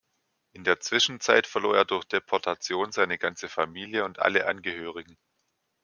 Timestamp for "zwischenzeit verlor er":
0.79-1.85